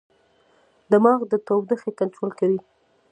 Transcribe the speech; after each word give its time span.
دماغ 0.91 1.19
د 1.31 1.33
تودوخې 1.45 1.91
کنټرول 1.99 2.31
کوي. 2.39 2.59